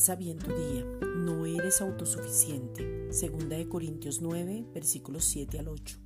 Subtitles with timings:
[0.00, 0.84] Comienza bien tu día.
[1.16, 3.12] No eres autosuficiente.
[3.12, 5.98] Segunda de Corintios 9, versículos 7 al 8.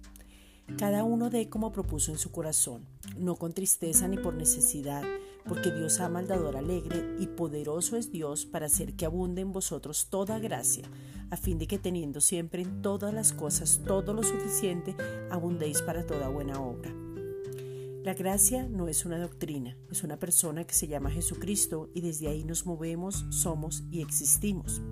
[0.79, 5.05] Cada uno dé como propuso en su corazón, no con tristeza ni por necesidad,
[5.47, 9.53] porque Dios ama al dador alegre y poderoso es Dios para hacer que abunde en
[9.53, 10.91] vosotros toda gracia,
[11.31, 14.97] a fin de que teniendo siempre en todas las cosas todo lo suficiente,
[15.31, 17.04] abundéis para toda buena obra.
[18.05, 22.29] La gracia no es una doctrina, es una persona que se llama Jesucristo y desde
[22.29, 24.83] ahí nos movemos, somos y existimos.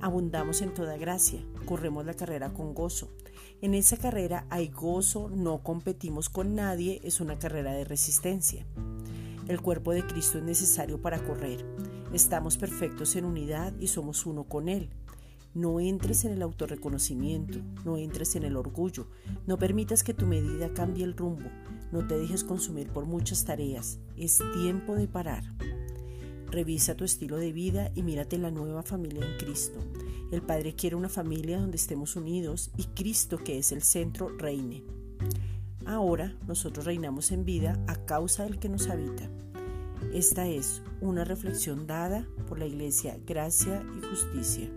[0.00, 3.12] Abundamos en toda gracia, corremos la carrera con gozo.
[3.62, 8.66] En esa carrera hay gozo, no competimos con nadie, es una carrera de resistencia.
[9.46, 11.64] El cuerpo de Cristo es necesario para correr.
[12.12, 14.90] Estamos perfectos en unidad y somos uno con Él.
[15.54, 19.06] No entres en el autorreconocimiento, no entres en el orgullo,
[19.46, 21.48] no permitas que tu medida cambie el rumbo,
[21.92, 25.44] no te dejes consumir por muchas tareas, es tiempo de parar.
[26.50, 29.78] Revisa tu estilo de vida y mírate la nueva familia en Cristo.
[30.30, 34.82] El Padre quiere una familia donde estemos unidos y Cristo, que es el centro, reine.
[35.86, 39.30] Ahora nosotros reinamos en vida a causa del que nos habita.
[40.12, 44.70] Esta es una reflexión dada por la Iglesia Gracia y Justicia.